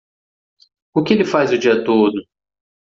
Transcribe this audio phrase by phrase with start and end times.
[0.95, 2.25] O que ele faz o dia todo?